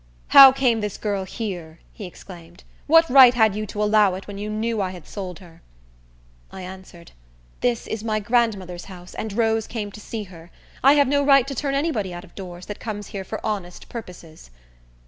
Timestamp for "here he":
1.25-2.05